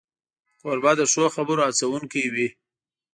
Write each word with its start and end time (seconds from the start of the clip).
کوربه 0.61 0.91
د 0.99 1.01
ښو 1.11 1.25
خبرو 1.35 1.63
هڅونکی 1.79 2.23
وي. 2.33 2.47